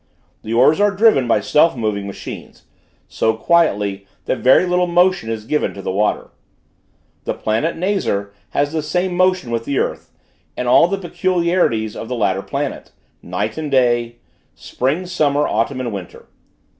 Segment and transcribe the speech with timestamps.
[0.41, 2.65] The oars are driven by self moving machines,
[3.07, 6.31] so quietly that very little motion is given to the water.
[7.25, 10.11] The planet Nazar has the same motion with the earth,
[10.57, 12.89] and all the peculiarities of the latter planet:
[13.21, 14.15] night and day;
[14.55, 16.25] spring, summer, autumn, and winter.